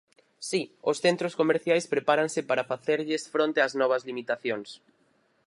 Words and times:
Si, 0.49 0.61
os 0.89 0.97
centros 1.05 1.33
comerciais 1.41 1.89
prepáranse 1.93 2.39
para 2.49 2.67
facerlles 2.71 3.23
fronte 3.33 3.59
ás 3.65 3.73
novas 3.81 4.05
limitacións. 4.09 4.69